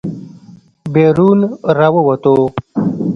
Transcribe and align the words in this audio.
بېرون 0.93 1.39
راووتو. 1.77 2.35